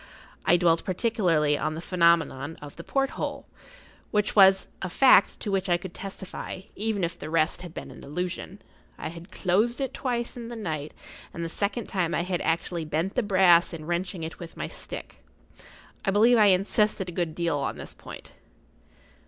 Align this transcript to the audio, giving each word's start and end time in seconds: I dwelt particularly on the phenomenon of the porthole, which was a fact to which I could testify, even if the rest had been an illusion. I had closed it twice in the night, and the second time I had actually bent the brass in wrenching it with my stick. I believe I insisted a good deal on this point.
I 0.45 0.57
dwelt 0.57 0.83
particularly 0.83 1.59
on 1.59 1.75
the 1.75 1.79
phenomenon 1.79 2.55
of 2.59 2.75
the 2.75 2.83
porthole, 2.83 3.45
which 4.09 4.35
was 4.35 4.65
a 4.81 4.89
fact 4.89 5.39
to 5.41 5.51
which 5.51 5.69
I 5.69 5.77
could 5.77 5.93
testify, 5.93 6.61
even 6.75 7.03
if 7.03 7.19
the 7.19 7.29
rest 7.29 7.61
had 7.61 7.71
been 7.71 7.91
an 7.91 8.03
illusion. 8.03 8.63
I 8.97 9.09
had 9.09 9.29
closed 9.31 9.79
it 9.79 9.93
twice 9.93 10.35
in 10.35 10.47
the 10.47 10.55
night, 10.55 10.95
and 11.35 11.45
the 11.45 11.49
second 11.49 11.85
time 11.85 12.15
I 12.15 12.23
had 12.23 12.41
actually 12.41 12.83
bent 12.85 13.13
the 13.13 13.21
brass 13.21 13.73
in 13.73 13.85
wrenching 13.85 14.23
it 14.23 14.39
with 14.39 14.57
my 14.57 14.67
stick. 14.67 15.23
I 16.03 16.09
believe 16.09 16.39
I 16.39 16.45
insisted 16.47 17.07
a 17.07 17.11
good 17.11 17.35
deal 17.35 17.59
on 17.59 17.77
this 17.77 17.93
point. 17.93 18.31